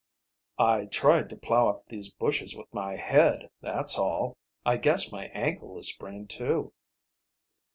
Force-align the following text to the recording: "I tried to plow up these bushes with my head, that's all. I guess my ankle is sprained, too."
"I 0.57 0.85
tried 0.85 1.29
to 1.29 1.35
plow 1.37 1.67
up 1.69 1.85
these 1.87 2.09
bushes 2.09 2.55
with 2.57 2.73
my 2.73 2.95
head, 2.95 3.51
that's 3.61 3.99
all. 3.99 4.35
I 4.65 4.77
guess 4.77 5.11
my 5.11 5.27
ankle 5.27 5.77
is 5.77 5.89
sprained, 5.93 6.31
too." 6.31 6.73